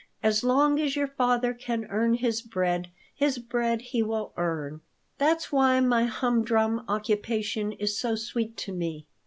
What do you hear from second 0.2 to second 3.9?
As long as your father can earn his bread, his bread